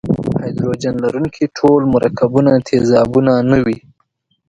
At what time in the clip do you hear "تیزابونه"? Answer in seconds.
2.69-3.33